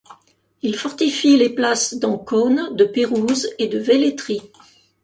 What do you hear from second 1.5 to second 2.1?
places